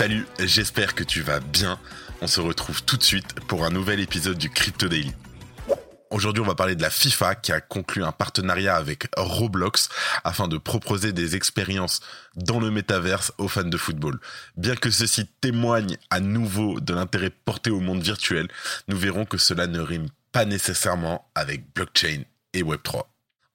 [0.00, 1.78] Salut, j'espère que tu vas bien.
[2.22, 5.12] On se retrouve tout de suite pour un nouvel épisode du Crypto Daily.
[6.08, 9.90] Aujourd'hui, on va parler de la FIFA qui a conclu un partenariat avec Roblox
[10.24, 12.00] afin de proposer des expériences
[12.34, 14.18] dans le métaverse aux fans de football.
[14.56, 18.48] Bien que ceci témoigne à nouveau de l'intérêt porté au monde virtuel,
[18.88, 22.22] nous verrons que cela ne rime pas nécessairement avec blockchain
[22.54, 23.02] et Web3.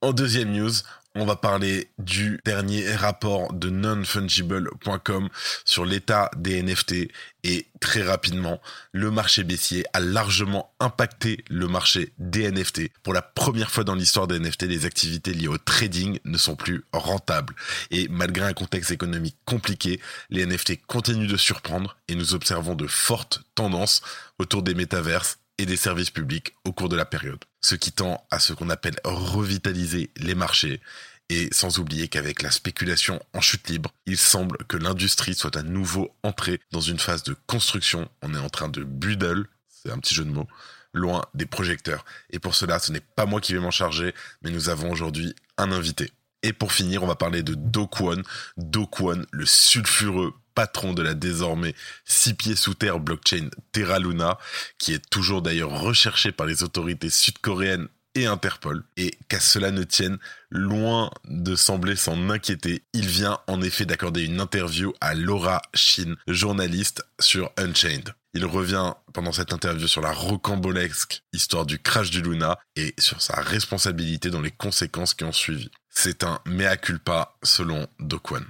[0.01, 0.73] En deuxième news,
[1.15, 5.29] on va parler du dernier rapport de nonfungible.com
[5.63, 7.09] sur l'état des NFT
[7.43, 8.59] et très rapidement,
[8.91, 12.89] le marché baissier a largement impacté le marché des NFT.
[13.03, 16.55] Pour la première fois dans l'histoire des NFT, les activités liées au trading ne sont
[16.55, 17.53] plus rentables.
[17.91, 22.87] Et malgré un contexte économique compliqué, les NFT continuent de surprendre et nous observons de
[22.87, 24.01] fortes tendances
[24.39, 27.43] autour des métaverses et des services publics au cours de la période.
[27.61, 30.81] Ce qui tend à ce qu'on appelle revitaliser les marchés.
[31.29, 35.63] Et sans oublier qu'avec la spéculation en chute libre, il semble que l'industrie soit à
[35.63, 38.07] nouveau entrée dans une phase de construction.
[38.21, 40.47] On est en train de buddle, c'est un petit jeu de mots,
[40.93, 42.05] loin des projecteurs.
[42.29, 45.33] Et pour cela, ce n'est pas moi qui vais m'en charger, mais nous avons aujourd'hui
[45.57, 46.11] un invité.
[46.43, 48.21] Et pour finir, on va parler de Dokwon.
[48.57, 51.75] Dokwon, le sulfureux patron de la désormais
[52.05, 54.37] six pieds sous terre blockchain Terra Luna,
[54.79, 58.83] qui est toujours d'ailleurs recherché par les autorités sud-coréennes et Interpol.
[58.97, 60.17] Et qu'à cela ne tienne,
[60.49, 66.15] loin de sembler s'en inquiéter, il vient en effet d'accorder une interview à Laura Shin,
[66.27, 68.13] journaliste sur Unchained.
[68.33, 73.21] Il revient pendant cette interview sur la rocambolesque histoire du crash du Luna et sur
[73.21, 75.69] sa responsabilité dans les conséquences qui ont suivi.
[75.89, 78.45] C'est un mea culpa selon Dokwan.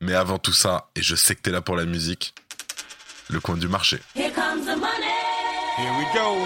[0.00, 2.32] Mais avant tout ça, et je sais que t'es là pour la musique,
[3.30, 3.98] le coin du marché.
[4.14, 5.10] Here comes the money.
[5.76, 6.36] Here we go.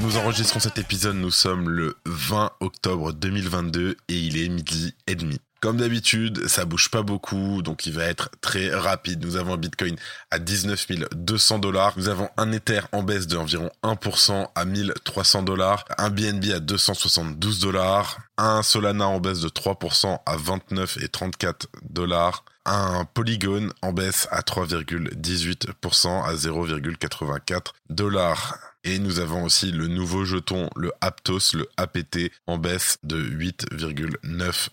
[0.00, 5.14] Nous enregistrons cet épisode, nous sommes le 20 octobre 2022 et il est midi et
[5.14, 5.38] demi.
[5.60, 9.22] Comme d'habitude, ça bouge pas beaucoup, donc il va être très rapide.
[9.22, 9.94] Nous avons un Bitcoin
[10.30, 11.92] à 19 200 dollars.
[11.98, 15.84] Nous avons un Ether en baisse de environ 1% à 1300 dollars.
[15.98, 18.20] Un BNB à 272 dollars.
[18.38, 22.44] Un Solana en baisse de 3% à 29 et 34 dollars.
[22.64, 28.58] Un Polygon en baisse à 3,18% à 0,84 dollars.
[28.82, 34.70] Et nous avons aussi le nouveau jeton, le Aptos, le APT, en baisse de 8,9%,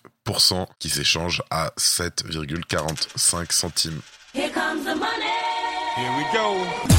[0.80, 4.02] qui s'échange à 7,45 centimes.
[4.34, 5.34] Here comes the money.
[5.96, 6.68] Here we go.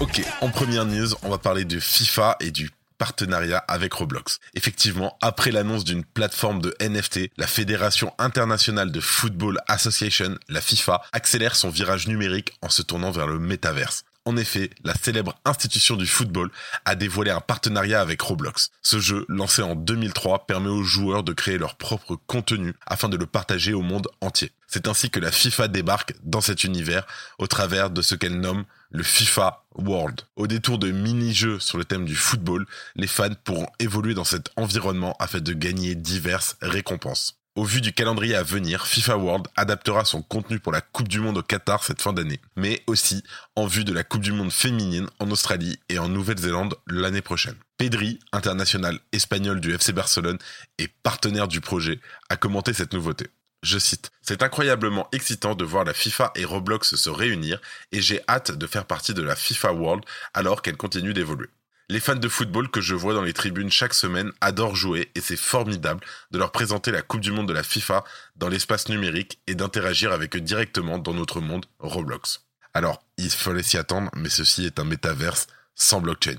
[0.00, 4.40] Ok, en première news, on va parler de FIFA et du partenariat avec Roblox.
[4.54, 11.02] Effectivement, après l'annonce d'une plateforme de NFT, la Fédération internationale de Football Association, la FIFA,
[11.12, 14.02] accélère son virage numérique en se tournant vers le métaverse.
[14.24, 16.50] En effet, la célèbre institution du football
[16.84, 18.70] a dévoilé un partenariat avec Roblox.
[18.80, 23.16] Ce jeu, lancé en 2003, permet aux joueurs de créer leur propre contenu afin de
[23.16, 24.52] le partager au monde entier.
[24.68, 27.04] C'est ainsi que la FIFA débarque dans cet univers
[27.38, 30.20] au travers de ce qu'elle nomme le FIFA World.
[30.36, 34.50] Au détour de mini-jeux sur le thème du football, les fans pourront évoluer dans cet
[34.56, 37.41] environnement afin de gagner diverses récompenses.
[37.54, 41.20] Au vu du calendrier à venir, FIFA World adaptera son contenu pour la Coupe du
[41.20, 43.22] Monde au Qatar cette fin d'année, mais aussi
[43.56, 47.56] en vue de la Coupe du Monde féminine en Australie et en Nouvelle-Zélande l'année prochaine.
[47.76, 50.38] Pedri, international espagnol du FC Barcelone
[50.78, 53.26] et partenaire du projet, a commenté cette nouveauté.
[53.62, 57.60] Je cite, C'est incroyablement excitant de voir la FIFA et Roblox se réunir
[57.92, 61.50] et j'ai hâte de faire partie de la FIFA World alors qu'elle continue d'évoluer.
[61.88, 65.20] Les fans de football que je vois dans les tribunes chaque semaine adorent jouer et
[65.20, 66.00] c'est formidable
[66.30, 68.04] de leur présenter la Coupe du Monde de la FIFA
[68.36, 72.46] dans l'espace numérique et d'interagir avec eux directement dans notre monde Roblox.
[72.74, 76.36] Alors, il fallait s'y attendre, mais ceci est un métaverse sans blockchain.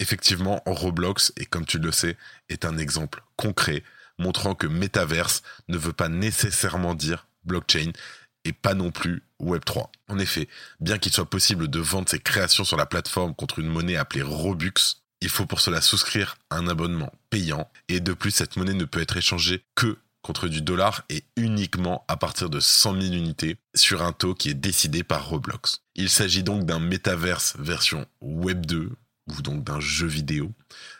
[0.00, 2.16] Effectivement, Roblox, et comme tu le sais,
[2.48, 3.82] est un exemple concret
[4.18, 7.92] montrant que métaverse ne veut pas nécessairement dire blockchain
[8.46, 9.88] et pas non plus Web3.
[10.08, 10.48] En effet,
[10.80, 14.22] bien qu'il soit possible de vendre ses créations sur la plateforme contre une monnaie appelée
[14.22, 14.72] Robux,
[15.20, 19.00] il faut pour cela souscrire un abonnement payant et de plus cette monnaie ne peut
[19.00, 24.02] être échangée que contre du dollar et uniquement à partir de 100 000 unités sur
[24.02, 25.82] un taux qui est décidé par Roblox.
[25.94, 28.90] Il s'agit donc d'un métaverse version Web 2
[29.28, 30.52] ou donc d'un jeu vidéo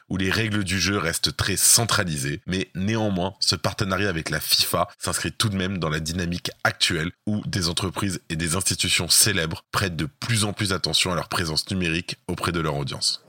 [0.09, 4.89] où les règles du jeu restent très centralisées, mais néanmoins, ce partenariat avec la FIFA
[4.99, 9.65] s'inscrit tout de même dans la dynamique actuelle où des entreprises et des institutions célèbres
[9.73, 13.25] prêtent de plus en plus attention à leur présence numérique auprès de leur audience.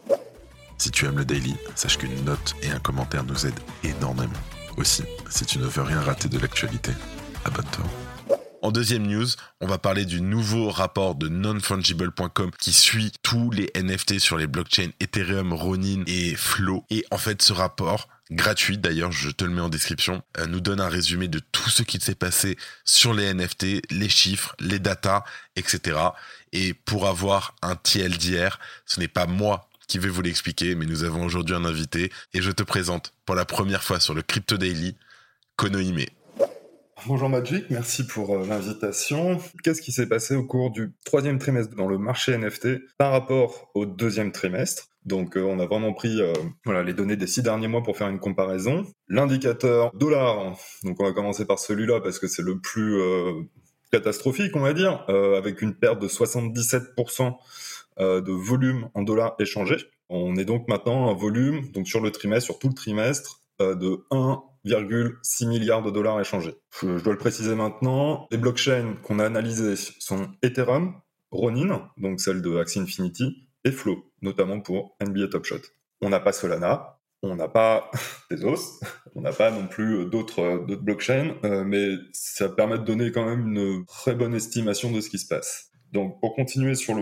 [0.78, 4.34] Si tu aimes le daily, sache qu'une note et un commentaire nous aident énormément.
[4.78, 6.92] Aussi, si tu ne veux rien rater de l'actualité,
[7.46, 7.86] abonne-toi.
[8.63, 9.27] En deuxième news,
[9.62, 14.48] on va parler du nouveau rapport de nonfungible.com qui suit tous les NFT sur les
[14.48, 16.83] blockchains Ethereum, Ronin et Flow.
[16.89, 20.59] Et en fait, ce rapport, gratuit d'ailleurs, je te le mets en description, euh, nous
[20.59, 24.80] donne un résumé de tout ce qui s'est passé sur les NFT, les chiffres, les
[24.80, 25.24] datas,
[25.56, 26.00] etc.
[26.51, 31.04] Et pour avoir un TLDR, ce n'est pas moi qui vais vous l'expliquer, mais nous
[31.04, 34.57] avons aujourd'hui un invité et je te présente pour la première fois sur le Crypto
[34.57, 34.95] Daily,
[35.57, 36.06] Konohime.
[37.06, 39.38] Bonjour Magic, merci pour euh, l'invitation.
[39.64, 43.70] Qu'est-ce qui s'est passé au cours du troisième trimestre dans le marché NFT par rapport
[43.76, 44.88] au deuxième trimestre?
[45.06, 46.34] Donc euh, on a vraiment pris euh,
[46.66, 48.86] voilà, les données des six derniers mois pour faire une comparaison.
[49.08, 53.00] L'indicateur dollar, donc on va commencer par celui-là parce que c'est le plus
[53.92, 57.38] catastrophique on va dire, avec une perte de 77%
[58.00, 59.78] euh, de volume en dollars échangés.
[60.10, 63.74] On est donc maintenant un volume, donc sur le trimestre, sur tout le trimestre, euh,
[63.74, 64.06] de
[64.65, 66.56] 1,6 milliard de dollars échangés.
[66.81, 68.27] Je, dois le préciser maintenant.
[68.31, 70.95] Les blockchains qu'on a analysées sont Ethereum,
[71.31, 75.62] Ronin, donc celle de Axie Infinity, et Flow, notamment pour NBA Top Shot.
[76.01, 77.89] On n'a pas Solana, on n'a pas
[78.30, 78.80] Tezos,
[79.15, 83.48] on n'a pas non plus d'autres blockchains, euh, mais ça permet de donner quand même
[83.48, 85.71] une très bonne estimation de ce qui se passe.
[85.94, 86.95] Donc, pour continuer sur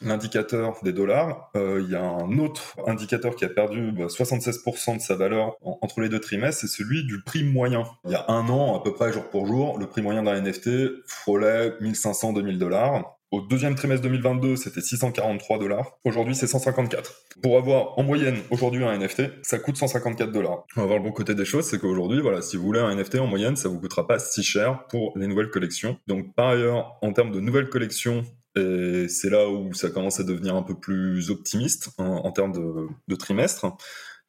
[0.00, 4.96] l'indicateur des dollars, euh, il y a un autre indicateur qui a perdu 76% bah,
[4.96, 7.84] de sa valeur entre les deux trimestres, c'est celui du prix moyen.
[8.04, 10.40] Il y a un an, à peu près jour pour jour, le prix moyen d'un
[10.40, 13.19] NFT frôlait 1500-2000 dollars.
[13.32, 16.00] Au deuxième trimestre 2022, c'était 643 dollars.
[16.04, 17.14] Aujourd'hui, c'est 154.
[17.40, 20.64] Pour avoir en moyenne aujourd'hui un NFT, ça coûte 154 dollars.
[20.76, 22.92] On va voir le bon côté des choses, c'est qu'aujourd'hui, voilà, si vous voulez un
[22.92, 25.96] NFT en moyenne, ça vous coûtera pas si cher pour les nouvelles collections.
[26.08, 28.24] Donc par ailleurs, en termes de nouvelles collections,
[28.56, 32.88] et c'est là où ça commence à devenir un peu plus optimiste en, termes de,
[33.06, 33.76] de trimestre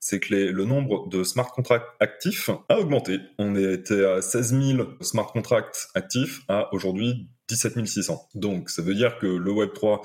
[0.03, 3.19] c'est que le nombre de smart contracts actifs a augmenté.
[3.37, 8.29] On était à 16 000 smart contracts actifs à aujourd'hui 17 600.
[8.35, 9.99] Donc ça veut dire que le Web3,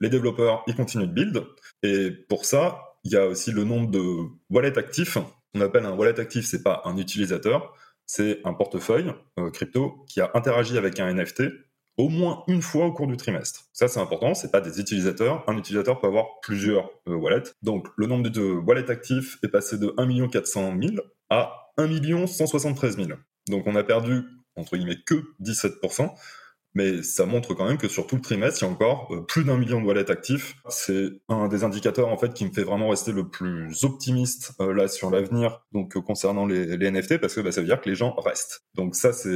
[0.00, 1.44] les développeurs, ils continuent de build.
[1.82, 4.02] Et pour ça, il y a aussi le nombre de
[4.50, 5.16] wallets actifs.
[5.54, 7.74] On appelle un wallet actif, c'est pas un utilisateur,
[8.06, 11.44] c'est un portefeuille euh, crypto qui a interagi avec un NFT
[11.96, 13.64] au moins une fois au cours du trimestre.
[13.72, 15.44] Ça, c'est important, c'est pas des utilisateurs.
[15.48, 17.50] Un utilisateur peut avoir plusieurs euh, wallets.
[17.62, 20.96] Donc, le nombre de wallets actifs est passé de 1 400 000
[21.30, 23.08] à 1 173 000.
[23.48, 24.22] Donc, on a perdu,
[24.56, 26.10] entre guillemets, que 17%
[26.74, 29.22] mais ça montre quand même que sur tout le trimestre, il y a encore euh,
[29.22, 30.54] plus d'un million de wallets actifs.
[30.68, 34.72] C'est un des indicateurs en fait qui me fait vraiment rester le plus optimiste euh,
[34.72, 37.88] là sur l'avenir, donc euh, concernant les, NFT, parce que bah, ça veut dire que
[37.88, 38.64] les gens restent.
[38.74, 39.30] Donc ça, c'est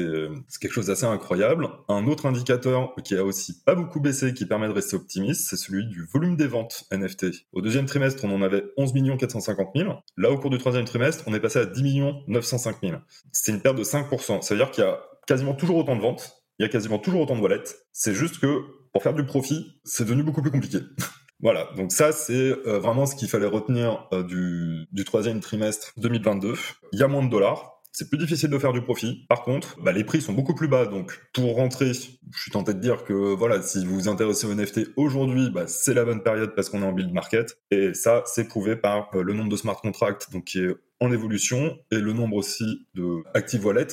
[0.61, 1.69] quelque chose d'assez incroyable.
[1.89, 5.57] Un autre indicateur qui a aussi pas beaucoup baissé, qui permet de rester optimiste, c'est
[5.57, 7.27] celui du volume des ventes NFT.
[7.53, 9.93] Au deuxième trimestre, on en avait 11 450 000.
[10.17, 12.97] Là, au cours du troisième trimestre, on est passé à 10 905 000.
[13.33, 14.43] C'est une perte de 5%.
[14.43, 16.99] Ça veut dire qu'il y a quasiment toujours autant de ventes il y a quasiment
[16.99, 17.65] toujours autant de wallets.
[17.93, 18.63] C'est juste que
[18.93, 20.79] pour faire du profit, c'est devenu beaucoup plus compliqué.
[21.41, 26.55] voilà, donc ça c'est euh, vraiment ce qu'il fallait retenir euh, du, troisième trimestre 2022.
[26.93, 29.27] Il y a moins de dollars, c'est plus difficile de faire du profit.
[29.29, 30.87] Par contre, bah, les prix sont beaucoup plus bas.
[30.87, 34.55] Donc, pour rentrer, je suis tenté de dire que voilà, si vous vous intéressez au
[34.55, 37.59] NFT aujourd'hui, bah, c'est la bonne période parce qu'on est en build market.
[37.71, 41.11] Et ça, c'est prouvé par euh, le nombre de smart contracts, donc qui est en
[41.13, 43.89] évolution, et le nombre aussi de active wallet,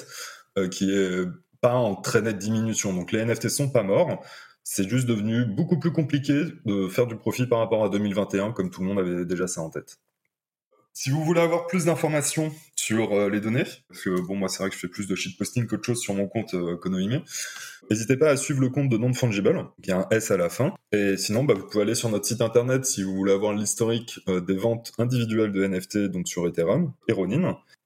[0.69, 1.25] qui est
[1.61, 2.93] pas en très nette diminution.
[2.93, 4.23] Donc les NFT sont pas morts.
[4.63, 8.69] C'est juste devenu beaucoup plus compliqué de faire du profit par rapport à 2021, comme
[8.69, 9.99] tout le monde avait déjà ça en tête.
[10.93, 14.59] Si vous voulez avoir plus d'informations sur euh, les données, parce que bon, moi c'est
[14.59, 16.77] vrai que je fais plus de shitposting qu'autre chose sur mon compte euh,
[17.89, 20.73] n'hésitez pas à suivre le compte de Non-Fungible, qui a un S à la fin.
[20.91, 24.19] Et sinon, bah, vous pouvez aller sur notre site internet si vous voulez avoir l'historique
[24.27, 27.13] euh, des ventes individuelles de NFT, donc sur Ethereum et.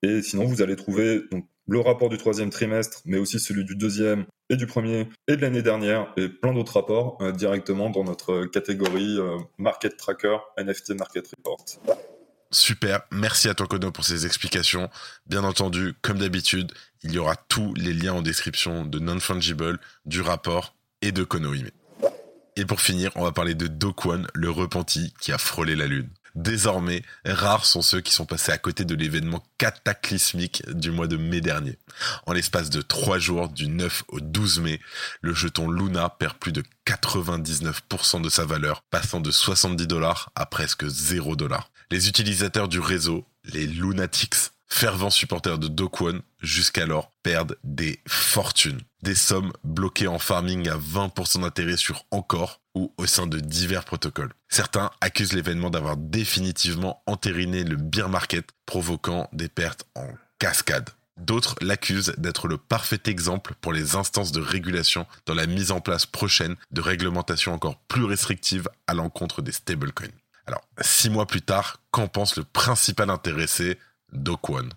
[0.01, 1.21] Et sinon, vous allez trouver
[1.67, 5.41] le rapport du troisième trimestre, mais aussi celui du deuxième et du premier et de
[5.41, 10.91] l'année dernière, et plein d'autres rapports euh, directement dans notre catégorie euh, Market Tracker NFT
[10.91, 11.65] Market Report.
[12.51, 14.89] Super, merci à toi Kono pour ces explications.
[15.25, 16.71] Bien entendu, comme d'habitude,
[17.03, 21.69] il y aura tous les liens en description de Non-Fungible, du rapport et de Konohime.
[22.55, 26.09] Et pour finir, on va parler de Dokwan, le repenti qui a frôlé la lune.
[26.35, 31.15] Désormais, rares sont ceux qui sont passés à côté de l'événement cataclysmique du mois de
[31.15, 31.77] mai dernier.
[32.25, 34.81] En l'espace de trois jours, du 9 au 12 mai,
[35.21, 40.45] le jeton Luna perd plus de 99% de sa valeur, passant de 70 dollars à
[40.45, 41.71] presque 0 dollars.
[41.89, 44.35] Les utilisateurs du réseau, les lunatics,
[44.67, 48.81] fervents supporters de One, jusqu'alors perdent des fortunes.
[49.01, 53.85] Des sommes bloquées en farming à 20% d'intérêt sur encore ou au sein de divers
[53.85, 54.33] protocoles.
[54.49, 60.07] Certains accusent l'événement d'avoir définitivement entériné le beer market, provoquant des pertes en
[60.39, 60.89] cascade.
[61.17, 65.79] D'autres l'accusent d'être le parfait exemple pour les instances de régulation dans la mise en
[65.79, 70.09] place prochaine de réglementations encore plus restrictives à l'encontre des stablecoins.
[70.45, 73.79] Alors, six mois plus tard, qu'en pense le principal intéressé,
[74.47, 74.71] One?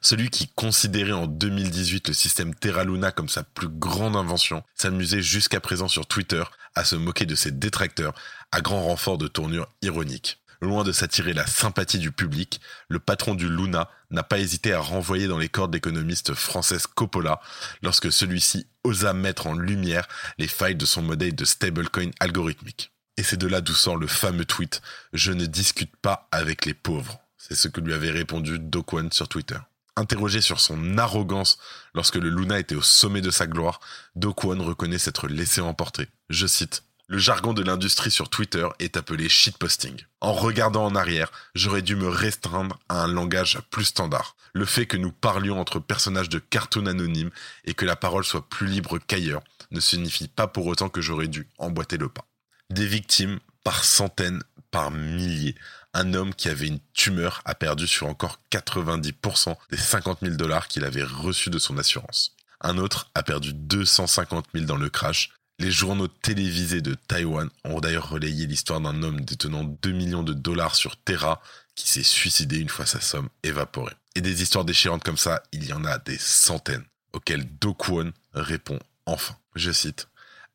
[0.00, 5.22] Celui qui considérait en 2018 le système Terra Luna comme sa plus grande invention s'amusait
[5.22, 6.42] jusqu'à présent sur Twitter
[6.74, 8.14] à se moquer de ses détracteurs
[8.52, 10.40] à grand renfort de tournures ironiques.
[10.60, 14.80] Loin de s'attirer la sympathie du public, le patron du Luna n'a pas hésité à
[14.80, 17.40] renvoyer dans les cordes l'économiste française Coppola
[17.82, 22.92] lorsque celui-ci osa mettre en lumière les failles de son modèle de stablecoin algorithmique.
[23.16, 24.82] Et c'est de là d'où sort le fameux tweet
[25.12, 27.20] Je ne discute pas avec les pauvres.
[27.38, 28.60] C'est ce que lui avait répondu
[28.92, 29.58] One sur Twitter.
[29.96, 31.58] Interrogé sur son arrogance
[31.94, 33.80] lorsque le Luna était au sommet de sa gloire,
[34.16, 36.08] One reconnaît s'être laissé emporter.
[36.30, 39.96] Je cite le jargon de l'industrie sur Twitter est appelé shitposting.
[40.20, 44.36] En regardant en arrière, j'aurais dû me restreindre à un langage plus standard.
[44.52, 47.30] Le fait que nous parlions entre personnages de cartoon anonymes
[47.64, 51.28] et que la parole soit plus libre qu'ailleurs ne signifie pas pour autant que j'aurais
[51.28, 52.26] dû emboîter le pas.
[52.68, 55.54] Des victimes par centaines, par milliers.
[55.94, 60.68] Un homme qui avait une tumeur a perdu sur encore 90% des 50 000 dollars
[60.68, 62.36] qu'il avait reçus de son assurance.
[62.60, 67.80] Un autre a perdu 250 000 dans le crash, les journaux télévisés de Taïwan ont
[67.80, 71.42] d'ailleurs relayé l'histoire d'un homme détenant 2 millions de dollars sur Terra
[71.74, 73.94] qui s'est suicidé une fois sa somme évaporée.
[74.14, 78.12] Et des histoires déchirantes comme ça, il y en a des centaines, auxquelles Do Kwon
[78.34, 80.08] répond enfin, je cite,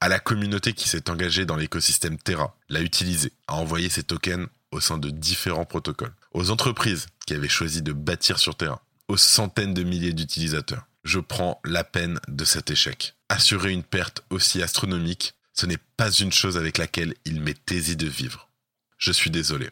[0.04, 4.50] à la communauté qui s'est engagée dans l'écosystème Terra, l'a utilisé, a envoyé ses tokens
[4.72, 9.16] au sein de différents protocoles, aux entreprises qui avaient choisi de bâtir sur Terra, aux
[9.16, 10.86] centaines de milliers d'utilisateurs.
[11.06, 16.12] Je prends la peine de cet échec assurer une perte aussi astronomique, ce n'est pas
[16.12, 18.50] une chose avec laquelle il m'est aisé de vivre.
[18.98, 19.70] Je suis désolé.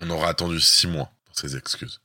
[0.00, 2.00] On aura attendu six mois pour ces excuses.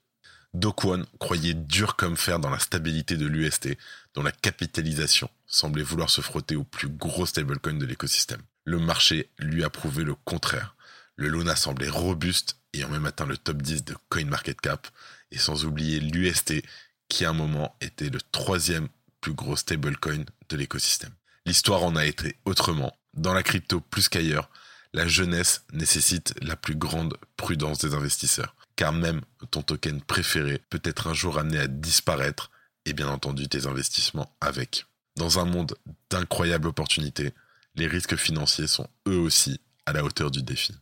[0.59, 3.77] Dokwon croyait dur comme fer dans la stabilité de l'UST,
[4.13, 8.41] dont la capitalisation semblait vouloir se frotter au plus gros stablecoin de l'écosystème.
[8.63, 10.75] Le marché lui a prouvé le contraire.
[11.17, 14.87] Le Luna semblait robuste ayant même atteint le top 10 de CoinMarketCap,
[15.31, 16.63] et sans oublier l'UST,
[17.09, 18.87] qui à un moment était le troisième
[19.21, 21.13] plus gros stablecoin de l'écosystème.
[21.45, 22.97] L'histoire en a été autrement.
[23.13, 24.49] Dans la crypto plus qu'ailleurs,
[24.93, 30.81] la jeunesse nécessite la plus grande prudence des investisseurs, car même ton token préféré peut
[30.83, 32.51] être un jour amené à disparaître,
[32.85, 34.85] et bien entendu tes investissements avec.
[35.15, 35.75] Dans un monde
[36.09, 37.33] d'incroyables opportunités,
[37.75, 40.75] les risques financiers sont eux aussi à la hauteur du défi.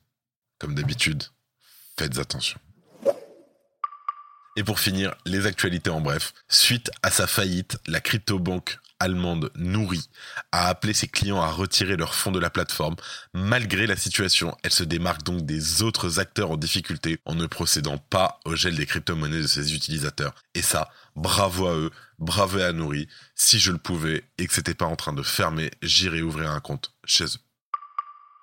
[0.59, 1.23] Comme d'habitude,
[1.97, 2.59] faites attention.
[4.55, 6.33] Et pour finir, les actualités en bref.
[6.47, 10.09] Suite à sa faillite, la crypto-banque allemande Nouri
[10.51, 12.95] a appelé ses clients à retirer leurs fonds de la plateforme.
[13.33, 17.97] Malgré la situation, elle se démarque donc des autres acteurs en difficulté en ne procédant
[17.97, 20.33] pas au gel des crypto-monnaies de ses utilisateurs.
[20.55, 23.07] Et ça, bravo à eux, bravo à Nouri.
[23.35, 26.59] Si je le pouvais et que c'était pas en train de fermer, j'irais ouvrir un
[26.59, 27.39] compte chez eux.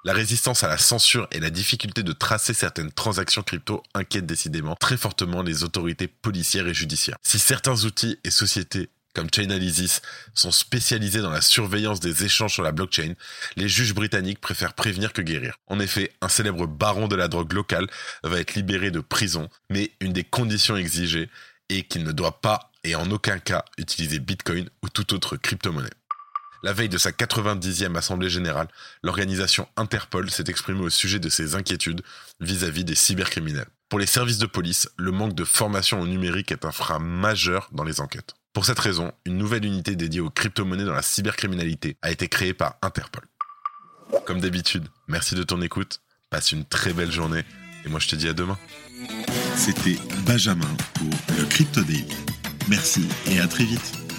[0.03, 4.75] La résistance à la censure et la difficulté de tracer certaines transactions crypto inquiètent décidément
[4.75, 7.19] très fortement les autorités policières et judiciaires.
[7.23, 10.03] Si certains outils et sociétés comme Chainalysis
[10.35, 13.15] sont spécialisés dans la surveillance des échanges sur la blockchain,
[13.57, 15.57] les juges britanniques préfèrent prévenir que guérir.
[15.67, 17.87] En effet, un célèbre baron de la drogue locale
[18.23, 21.29] va être libéré de prison, mais une des conditions exigées
[21.69, 25.91] est qu'il ne doit pas et en aucun cas utiliser Bitcoin ou toute autre crypto-monnaie.
[26.63, 28.69] La veille de sa 90e Assemblée générale,
[29.03, 32.03] l'organisation Interpol s'est exprimée au sujet de ses inquiétudes
[32.41, 33.69] vis-à-vis des cybercriminels.
[33.89, 37.69] Pour les services de police, le manque de formation au numérique est un frein majeur
[37.73, 38.35] dans les enquêtes.
[38.53, 42.53] Pour cette raison, une nouvelle unité dédiée aux crypto-monnaies dans la cybercriminalité a été créée
[42.53, 43.23] par Interpol.
[44.27, 47.45] Comme d'habitude, merci de ton écoute, passe une très belle journée
[47.85, 48.59] et moi je te dis à demain.
[49.55, 51.81] C'était Benjamin pour le Crypto.
[52.69, 54.10] Merci et à très vite.